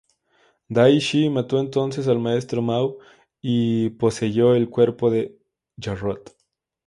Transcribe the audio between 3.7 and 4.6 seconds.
poseyó